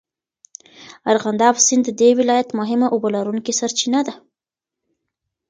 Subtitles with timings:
[1.11, 4.13] ارغنداب سیند د دې ولایت مهمه اوبهلرونکې سرچینه ده.